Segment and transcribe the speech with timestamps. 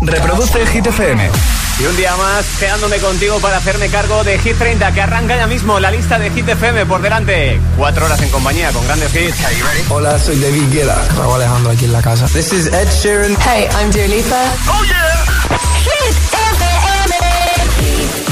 [0.00, 1.30] Reproduce Hit FM.
[1.80, 5.46] Y un día más quedándome contigo para hacerme cargo de Hit 30, que arranca ya
[5.46, 7.60] mismo la lista de Hit FM por delante.
[7.76, 9.36] Cuatro horas en compañía con grandes hits.
[9.88, 11.04] Hola, soy David Guetta.
[11.16, 12.26] Raúl Alejandro aquí en la casa.
[12.26, 13.36] This is Ed Sheeran.
[13.40, 14.04] Hey, I'm Dua
[14.68, 15.24] Oh yeah.
[15.84, 17.14] Hit FM.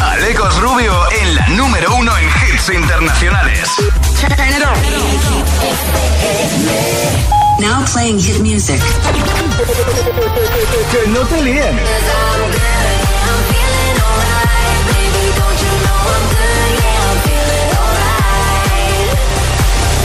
[0.02, 3.68] Alecos Rubio en la número uno en hits internacionales.
[4.20, 4.76] Turn it on.
[7.58, 8.80] Now playing hit music.
[10.90, 11.78] Que no te líen.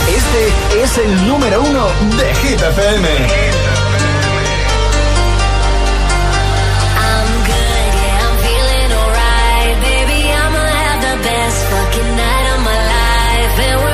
[0.08, 1.88] Este es el número uno
[2.18, 3.62] de Hit FM.
[11.72, 13.91] Fucking night of my life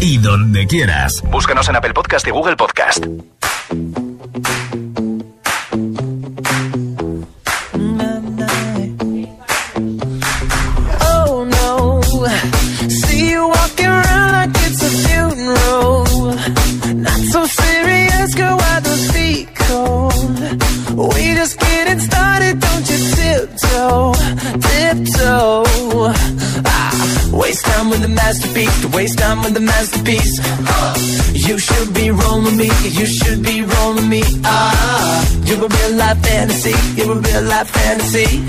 [0.00, 1.22] y donde quieras.
[1.30, 3.06] Búscanos en Apple Podcast y Google Podcast.
[36.08, 36.74] life fantasy.
[36.96, 38.40] You're a real life fantasy.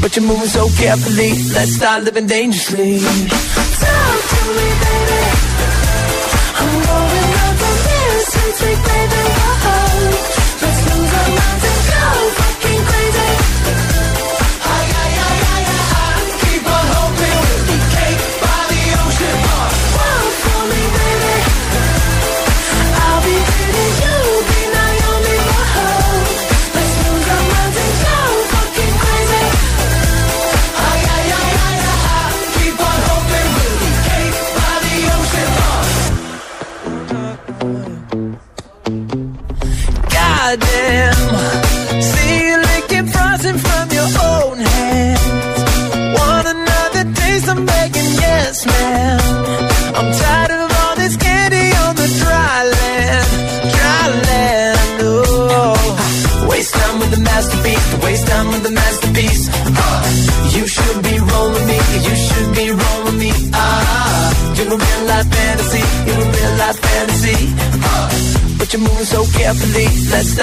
[0.00, 1.30] But you're moving so carefully.
[1.54, 3.00] Let's start living dangerously.
[3.00, 5.29] Talk to me, baby.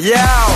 [0.00, 0.49] Yeah.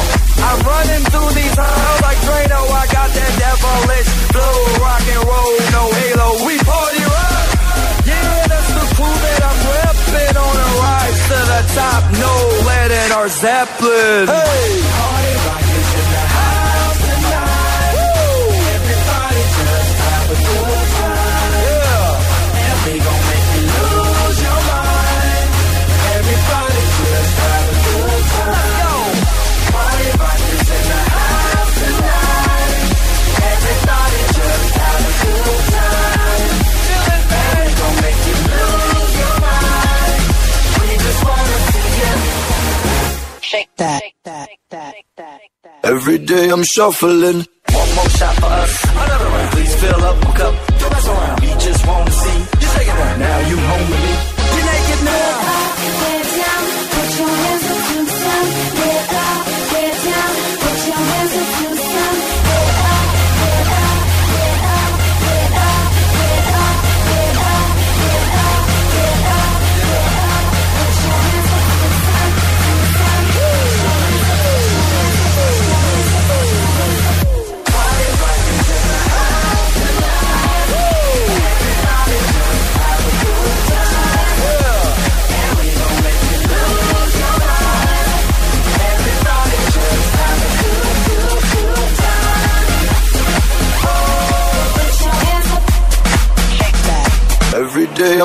[46.65, 47.47] shuffling.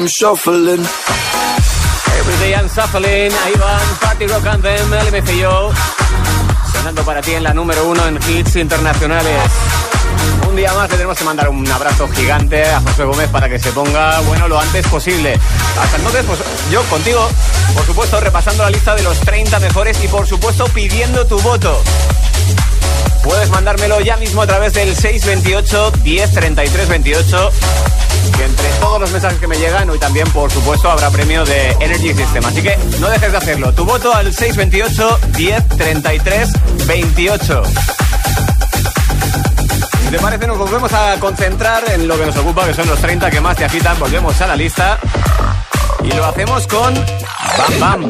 [0.10, 0.84] shuffling.
[2.20, 3.32] Everyday I'm shuffling.
[3.46, 5.72] Ahí van Party Rock Anthem, LMFAO.
[6.72, 9.42] Sonando para ti en la número uno en hits internacionales.
[10.48, 13.60] Un día más le tenemos que mandar un abrazo gigante a José Gómez para que
[13.60, 15.38] se ponga bueno lo antes posible.
[15.80, 16.40] Hasta entonces, pues
[16.72, 17.30] yo contigo,
[17.76, 21.82] por supuesto, repasando la lista de los 30 mejores y por supuesto pidiendo tu voto.
[23.30, 27.52] Puedes mandármelo ya mismo a través del 628 1033 28.
[28.44, 32.16] Entre todos los mensajes que me llegan, hoy también, por supuesto, habrá premio de Energy
[32.16, 32.44] System.
[32.44, 33.72] Así que no dejes de hacerlo.
[33.72, 36.50] Tu voto al 628 1033
[36.88, 37.64] 28.
[40.06, 42.98] Si te parece, nos volvemos a concentrar en lo que nos ocupa, que son los
[43.00, 44.00] 30 que más te agitan.
[44.00, 44.98] Volvemos a la lista.
[46.04, 48.10] Y lo hacemos con Bam Bam.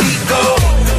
[0.00, 0.42] ego.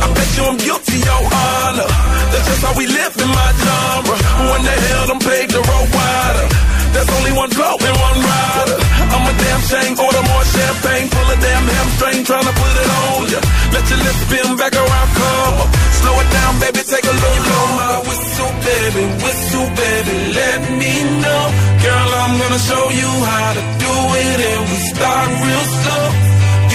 [0.03, 1.89] I bet you I'm guilty, your honor.
[2.31, 4.15] That's just how we live in my genre.
[4.49, 6.47] When the hell I'm paved the road wider?
[6.93, 8.77] There's only one blow and one rider.
[9.11, 12.89] I'm a damn shame, order more champagne, pull a damn hamstring, trying to put it
[13.01, 13.39] on ya.
[13.71, 15.69] Let your lips spin back around, come up.
[15.99, 17.39] Slow it down, baby, take a look.
[17.47, 20.93] You my whistle, baby, whistle, baby, let me
[21.23, 21.43] know.
[21.79, 23.93] Girl, I'm gonna show you how to do
[24.25, 26.05] it, and we start real slow.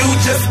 [0.00, 0.47] You just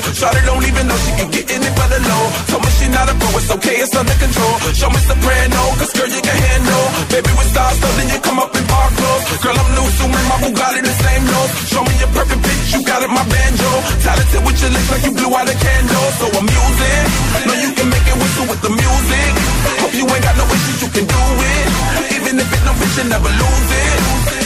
[0.00, 0.12] blow.
[0.12, 2.24] Shawty don't even know she can get in it for the low.
[2.48, 4.54] Told me she not a pro, it's okay, it's under control.
[4.76, 6.84] Show me soprano, cause girl you can handle.
[7.08, 9.24] Baby with stars, so then you come up in park clothes.
[9.40, 11.52] Girl I'm new, so my Bugatti the same nose.
[11.70, 13.70] Show me your perfect pitch, you got it, my banjo.
[14.04, 16.08] Talented with your lips like you blew out a candle.
[16.20, 17.04] So I'm using,
[17.46, 19.30] know you can make it whistle with the music.
[19.80, 21.66] Hope you ain't got no issues, you can do it.
[22.16, 24.45] Even if it's no you never lose it.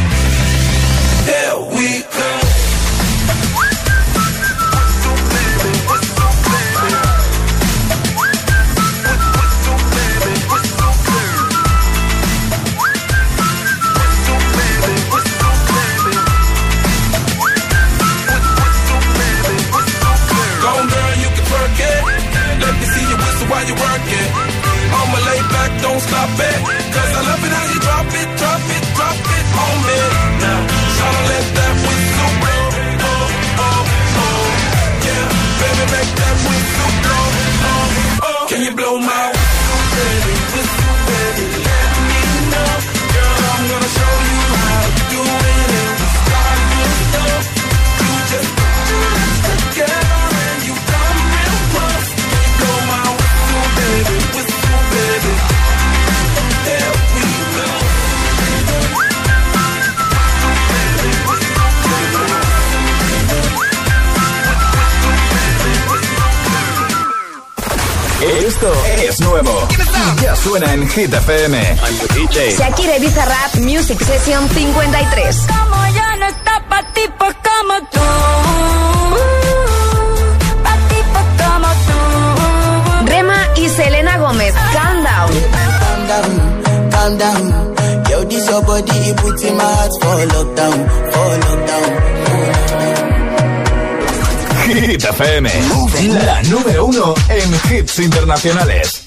[70.95, 71.77] Hit FM.
[72.57, 75.37] Shakira y Bizarrap Music Session 53.
[75.47, 77.99] Como ya no está pa' tipos como tú.
[80.63, 83.05] Pa' tipos como tú.
[83.05, 85.31] Rema y Selena Gómez, Calm Down.
[85.79, 87.73] Calm down, calm down.
[88.09, 91.91] Yo, this your body, it puts in my heart for lockdown, for lockdown.
[94.67, 95.49] Hit FM.
[96.25, 99.00] La número uno en hits internacionales.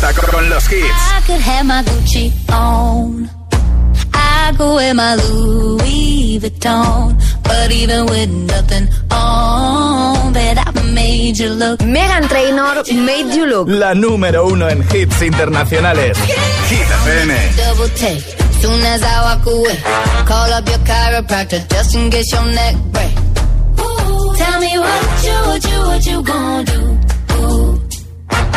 [0.00, 0.84] Conecta con los hits.
[0.86, 3.28] I could have my Gucci on.
[4.14, 7.16] I go wear my Louis Vuitton.
[7.42, 11.80] But even with nothing on, that I made you look.
[11.80, 13.68] Megan Trainor, Made You Look.
[13.68, 16.16] La número uno en hits internacionales.
[16.68, 17.56] Hit FM.
[17.56, 18.22] Double take.
[18.60, 19.76] Soon as I walk away,
[20.26, 23.14] call up your chiropractor just in case your neck break.
[24.36, 26.98] Tell me what you, what you, what you gonna do?
[27.34, 27.77] Ooh.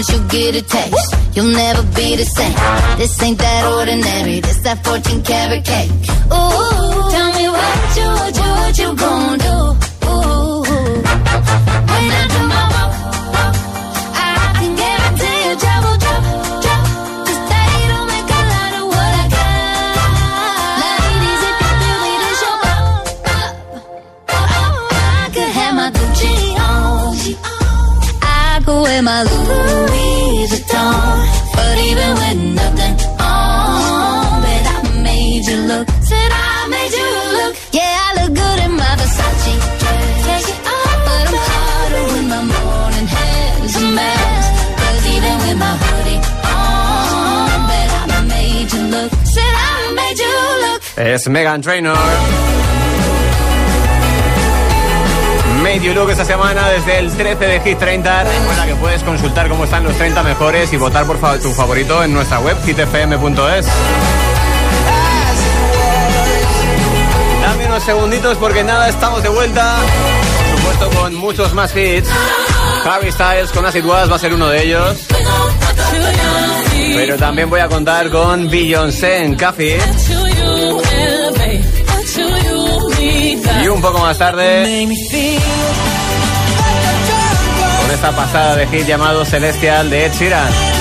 [0.00, 2.54] once you get a taste, you'll never be the same.
[2.96, 4.40] This ain't that ordinary.
[4.40, 5.90] This that 14 karat cake.
[6.32, 9.56] Ooh, tell me what you, what you, what you gon' do?
[10.08, 10.62] Ooh,
[11.90, 12.64] when I do my
[14.16, 14.72] I can
[19.20, 19.60] I got.
[20.80, 22.80] If you your pop.
[24.32, 27.12] Oh, I could have my Gucci on.
[28.22, 29.89] I could wear my Louis
[30.50, 31.28] the dawn.
[31.54, 35.86] But even with nothing on, bet I made you look.
[36.10, 37.08] Said I made you
[37.38, 37.52] look.
[37.72, 40.26] Yeah, I look good in my Versace dress.
[40.26, 44.44] Take it off, But I'm hotter when my morning hair's a mess.
[44.80, 49.10] Cause even with my hoodie on, bet I made you look.
[49.34, 50.34] Said I made you
[50.64, 50.80] look.
[50.98, 52.49] Es Megan Trainor.
[55.70, 58.24] Made esta semana desde el 13 de Hit 30.
[58.24, 62.12] Recuerda que puedes consultar cómo están los 30 mejores y votar por tu favorito en
[62.12, 63.66] nuestra web hitfm.es.
[67.40, 69.76] Dame unos segunditos porque nada, estamos de vuelta.
[70.50, 72.10] Por supuesto con muchos más hits.
[72.84, 75.06] Harry Styles con Acid Was va a ser uno de ellos.
[76.94, 79.78] Pero también voy a contar con Beyoncé en Café.
[83.72, 84.86] Un poco más tarde,
[87.80, 90.79] con esta pasada de hit llamado Celestial de Ed Sheeran.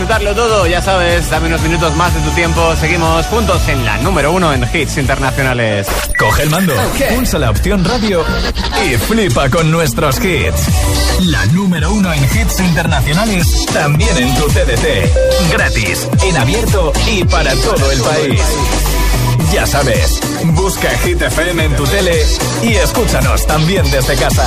[0.00, 2.74] Disfrutarlo todo, ya sabes, dame unos minutos más de tu tiempo.
[2.76, 5.86] Seguimos juntos en la número uno en hits internacionales.
[6.18, 6.72] Coge el mando,
[7.14, 8.24] pulsa la opción radio
[8.82, 10.68] y flipa con nuestros hits.
[11.26, 15.52] La número uno en hits internacionales, también en tu TDT.
[15.52, 18.40] Gratis, en abierto y para todo el país.
[19.52, 22.24] Ya sabes, busca Hit FM en tu tele
[22.62, 24.46] y escúchanos también desde casa.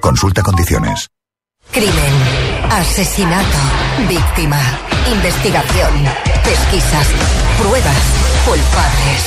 [0.00, 1.08] Consulta condiciones.
[1.72, 1.92] Crimen,
[2.70, 3.58] asesinato,
[4.08, 4.60] víctima,
[5.12, 5.92] investigación,
[6.44, 7.06] pesquisas,
[7.58, 7.96] pruebas,
[8.46, 9.22] culpables.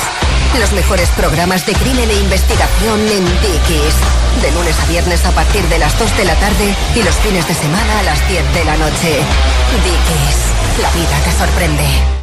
[0.60, 3.95] Los mejores programas de crimen e investigación en Dickies.
[4.41, 7.47] De lunes a viernes a partir de las 2 de la tarde y los fines
[7.47, 9.19] de semana a las 10 de la noche.
[9.84, 12.20] Dickies, la vida te sorprende.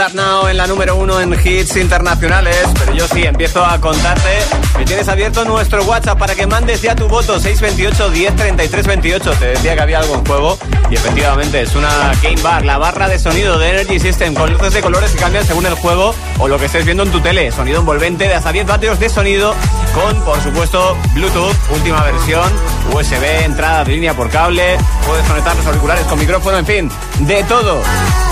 [0.00, 2.56] Start Now en la número uno en hits internacionales.
[2.78, 4.30] Pero yo sí, empiezo a contarte
[4.78, 9.30] que tienes abierto nuestro WhatsApp para que mandes ya tu voto 628 10 33 28.
[9.32, 10.58] Te decía que había algo en juego
[10.88, 14.72] y efectivamente es una Game Bar, la barra de sonido de Energy System con luces
[14.72, 17.52] de colores que cambian según el juego o lo que estés viendo en tu tele.
[17.52, 19.54] Sonido envolvente de hasta 10 vatios de sonido
[19.94, 22.50] con, por supuesto, Bluetooth, última versión,
[22.94, 24.78] USB, entrada de línea por cable.
[25.06, 27.82] Puedes conectar los auriculares con micrófono, en fin, de todo.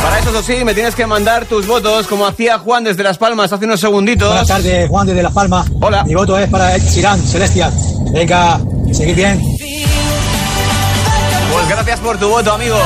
[0.02, 3.18] Para eso, eso sí, me tienes que mandar tus votos como hacía Juan desde Las
[3.18, 4.28] Palmas hace unos segunditos.
[4.28, 5.66] Buenas tardes, Juan desde Las Palmas.
[5.80, 6.04] Hola.
[6.04, 7.72] Mi voto es para Ed Sheeran, Celestial.
[8.12, 8.60] Venga,
[8.92, 9.40] seguid bien.
[11.52, 12.78] Pues gracias por tu voto, amigo.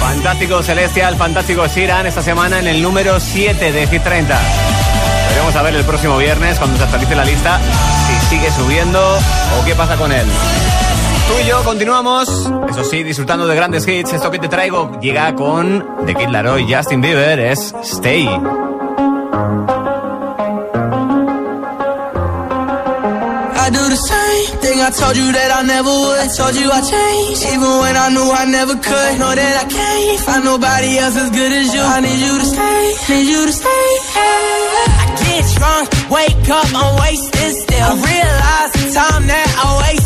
[0.00, 4.38] Fantástico Celestial, fantástico Sheeran esta semana en el número 7 de Hit 30.
[5.30, 7.60] Veremos a ver el próximo viernes cuando se actualice la lista
[8.06, 10.26] si sigue subiendo o qué pasa con él.
[11.28, 12.28] Tú y yo continuamos,
[12.68, 14.12] eso sí, disfrutando de grandes hits.
[14.12, 18.28] Esto que te traigo llega con The Kid Laroi Justin Bieber, es Stay.
[23.58, 26.30] I do the same thing I told you that I never would.
[26.36, 29.18] Told you I changed, even when I knew I never could.
[29.18, 31.82] Know that I can't find nobody else as good as you.
[31.82, 33.86] I need you to stay, need you to stay.
[34.14, 37.90] I get drunk, wake up, I'm wasted still.
[37.90, 40.05] I realize the time that I wasted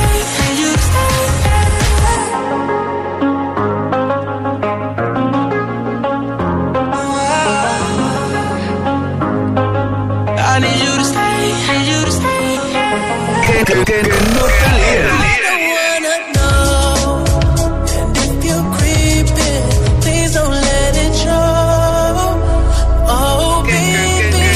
[13.65, 16.11] Que, que- que no te.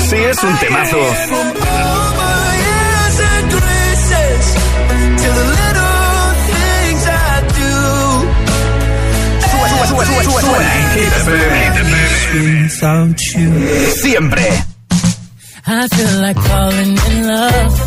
[0.10, 0.97] Sí, es un temazo.
[9.88, 10.66] Sube, sube, sube, sube.
[14.01, 14.43] Siempre.
[15.68, 17.84] I feel like falling in love.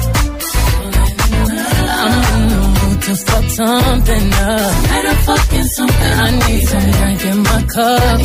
[3.08, 4.72] To fuck something up.
[4.92, 6.14] I'm fucking something.
[6.24, 8.20] I need some drink in my cup.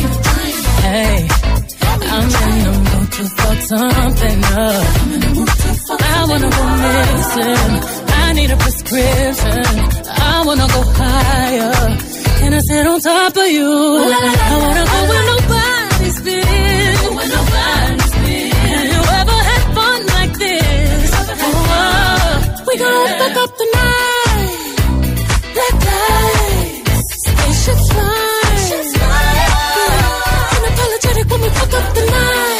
[0.84, 1.28] Hey,
[2.14, 4.84] I'm in the mood to fuck something up.
[5.88, 7.72] I wanna go missing.
[8.24, 9.64] I need a prescription.
[10.32, 11.74] I wanna go higher.
[12.40, 13.72] Can I sit on top of you?
[14.44, 16.96] I wanna go where nobody's been.
[17.16, 18.50] Where nobody's been.
[18.74, 21.10] Have you ever had fun like this?
[21.40, 24.23] Oh, oh we gon' fuck up the night.
[27.64, 28.94] Spaceships fly.
[30.56, 32.53] Unapologetic when we fuck up the night.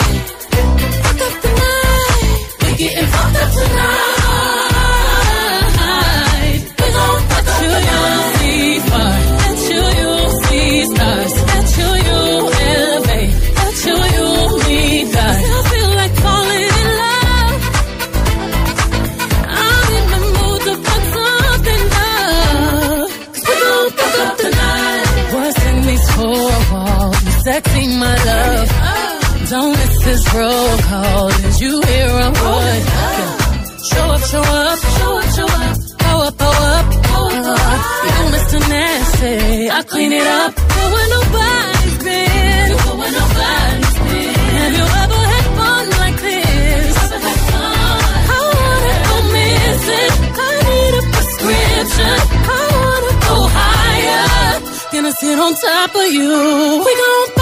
[27.99, 28.69] My love.
[29.51, 31.29] Don't miss this roll call.
[31.29, 32.83] Did you hear a word?
[33.91, 35.77] Show up, show up, show up, show up.
[35.99, 37.27] Pow up, pow up, pow
[38.05, 38.59] You Mr.
[38.69, 40.55] Nasty, I clean it up.
[40.57, 42.69] Go where nobody's been.
[42.73, 44.35] Go where nobody's been.
[44.59, 46.97] Have you ever had fun like this?
[48.33, 50.13] I wanna go missing.
[50.47, 52.17] I need a prescription.
[52.49, 54.61] I wanna go higher.
[54.93, 56.33] Gonna sit on top of you.
[56.87, 57.34] We gon'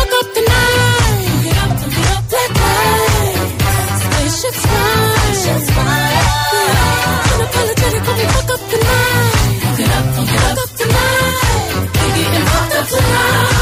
[8.73, 9.33] Tonight.
[9.63, 11.91] Hook it up, hook it up, tonight.
[11.93, 13.62] Baby, and pop up tonight.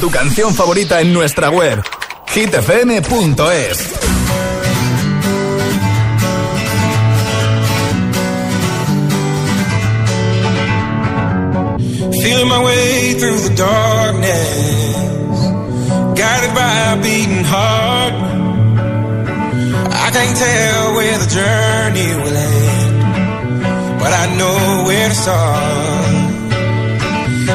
[0.00, 1.82] Tu canción favorita en nuestra web
[2.34, 3.78] hitfm.es.
[12.22, 14.88] Feeling my way through the darkness,
[16.18, 18.14] guided by a beating heart.
[19.92, 26.09] I can't tell where the journey will end, but I know where to start.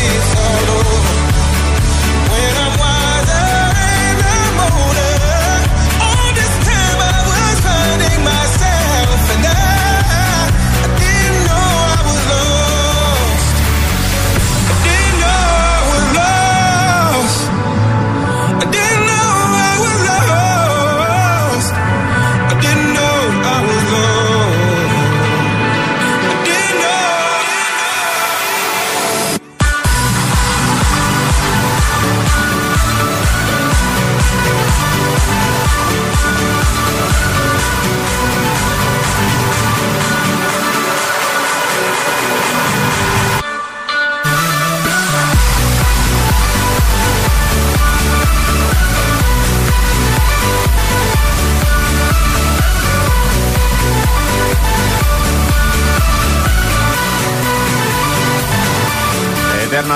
[0.00, 0.39] this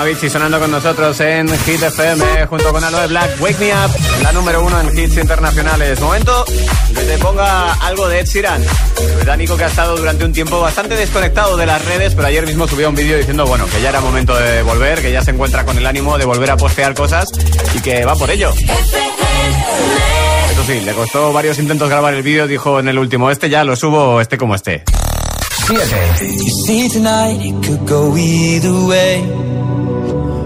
[0.05, 3.41] Avicii sonando con nosotros en Hit FM junto con Aloe Black.
[3.41, 3.89] Wake Me Up,
[4.21, 5.99] la número uno en hits internacionales.
[5.99, 6.45] Momento
[6.93, 10.61] que te ponga algo de Ed Sheeran, el británico que ha estado durante un tiempo
[10.61, 13.89] bastante desconectado de las redes, pero ayer mismo subió un vídeo diciendo, bueno, que ya
[13.89, 16.93] era momento de volver, que ya se encuentra con el ánimo de volver a postear
[16.93, 17.27] cosas
[17.73, 18.51] y que va por ello.
[20.51, 23.63] Eso sí, le costó varios intentos grabar el vídeo, dijo en el último, este ya
[23.63, 24.83] lo subo, este como esté.
[25.65, 25.81] 7.
[26.21, 29.74] You see tonight it could go either way.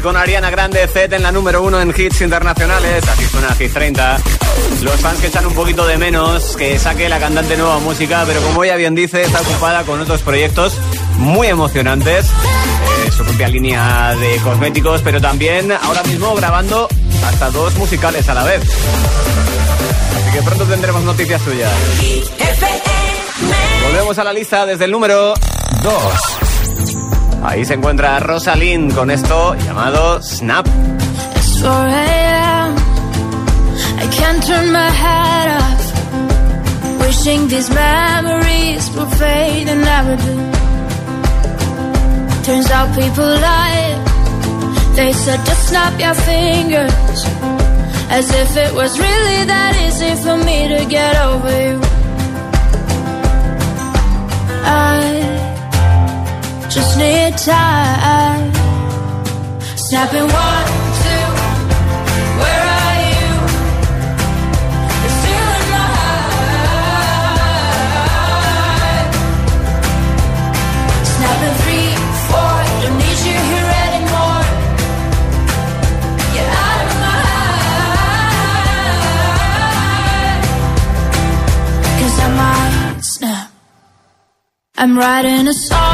[0.00, 3.06] Con Ariana Grande, Z en la número uno en hits internacionales.
[3.08, 4.18] Así suena Hit 30.
[4.82, 8.40] Los fans que echan un poquito de menos que saque la cantante nueva música, pero
[8.40, 10.74] como ella bien dice, está ocupada con otros proyectos
[11.18, 12.26] muy emocionantes.
[12.26, 16.88] Eh, su propia línea de cosméticos, pero también ahora mismo grabando
[17.26, 18.62] hasta dos musicales a la vez.
[18.62, 21.72] Así que pronto tendremos noticias suyas.
[23.86, 25.34] Volvemos a la lista desde el número
[25.82, 26.43] 2.
[27.44, 30.66] Ahí se encuentra Rosalind con esto llamado Snap.
[31.36, 32.74] It's 4 a.m.
[33.98, 37.00] I can't turn my head off.
[37.00, 40.36] Wishing these memories will fade and never do.
[42.44, 43.94] Turns out people lie.
[44.96, 47.26] They said just snap your fingers.
[48.08, 51.80] As if it was really that easy for me to get over you.
[54.64, 55.53] I
[56.74, 58.52] just need time.
[59.76, 60.66] Snapping one,
[61.02, 61.26] two,
[62.40, 63.30] where are you?
[65.30, 65.58] You're.
[71.14, 71.90] Snapping three,
[72.26, 74.42] four, don't need you here anymore.
[76.34, 77.20] Get out of my
[82.16, 83.48] I might snap.
[84.76, 85.93] I'm writing a song.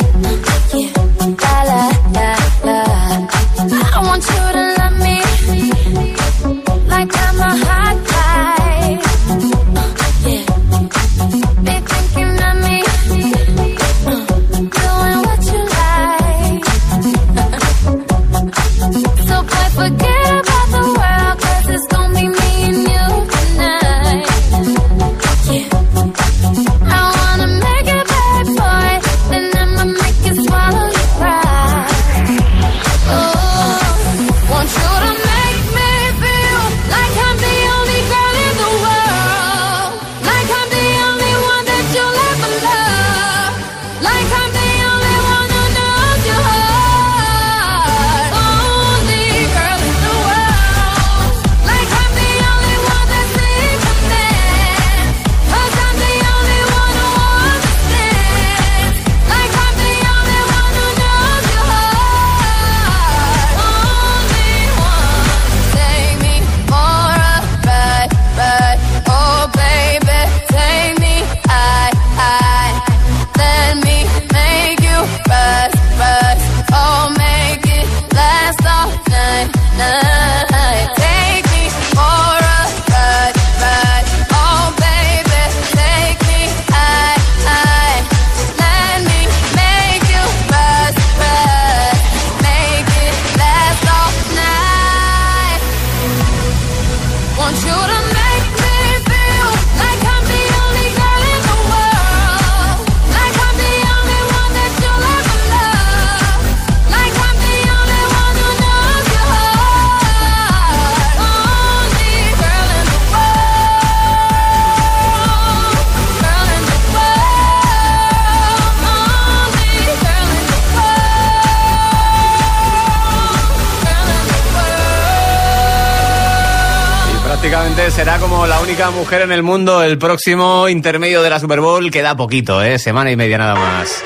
[127.71, 131.61] lógicamente será como la única mujer en el mundo el próximo intermedio de la Super
[131.61, 131.89] Bowl.
[131.89, 132.77] Queda poquito, ¿eh?
[132.77, 134.03] Semana y media nada más.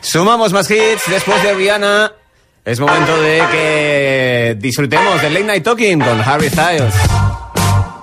[0.00, 2.12] Sumamos más hits después de Rihanna.
[2.64, 6.94] Es momento de que disfrutemos del Late Night Talking con Harry Styles.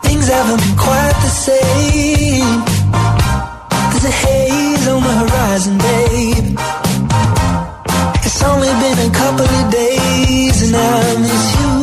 [0.02, 2.64] Things haven't been quite the same.
[3.92, 6.60] There's a haze on the horizon, babe.
[8.26, 11.83] It's only been a couple of days and I miss you.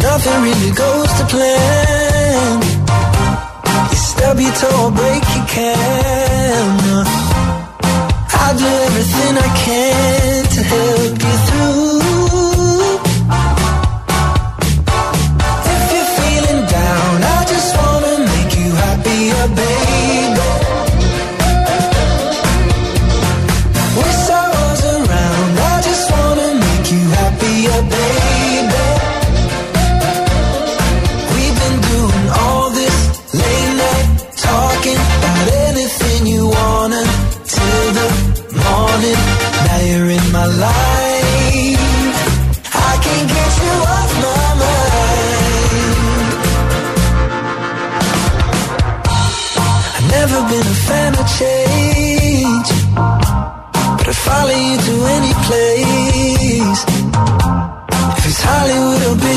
[0.00, 2.62] Nothing really goes to plan.
[3.90, 7.06] You stub your toe break your can.
[8.40, 11.87] I'll do everything I can to help you through.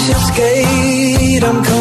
[0.07, 1.43] Just skate.
[1.43, 1.80] I'm coming.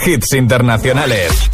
[0.00, 1.48] Hits internacionales.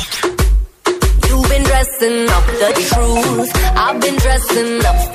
[1.28, 3.51] You've been dressing up the truth.
[3.76, 5.12] I've been dressing up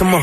[0.00, 0.22] come on.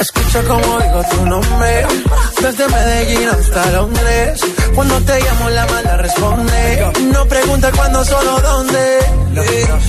[0.00, 2.09] Escucha como digo tu nombre.
[2.42, 4.40] Desde Medellín hasta Londres.
[4.74, 6.92] Cuando te llamo la mala responde.
[7.12, 8.98] No pregunta cuándo, solo dónde.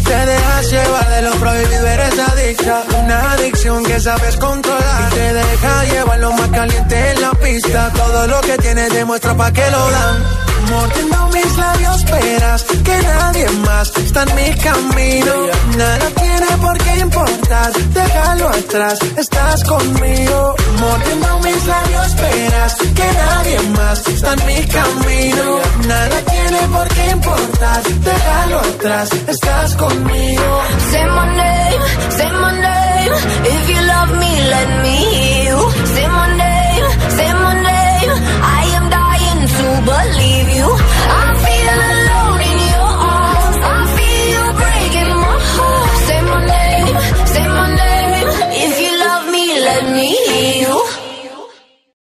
[0.03, 2.83] Te dejas llevar de lo prohibido, eres adicta.
[3.03, 5.09] Una adicción que sabes controlar.
[5.13, 7.91] Te deja llevar lo más caliente en la pista.
[7.95, 10.51] Todo lo que tienes demuestra pa' que lo dan.
[10.69, 15.33] Mordiendo mis labios, esperas que nadie más está en mi camino.
[15.77, 20.55] Nada tiene por qué importar, déjalo atrás, estás conmigo.
[20.79, 25.59] Mordiendo mis labios, esperas que nadie más está en mi camino.
[25.87, 30.61] Nada tiene por qué importar, déjalo atrás, estás conmigo.
[30.91, 31.81] Say my name,
[32.17, 33.13] say my name.
[33.53, 35.71] If you love me, let me hear you.
[35.93, 36.85] Say my name,
[37.17, 38.11] say my name.
[38.43, 38.60] I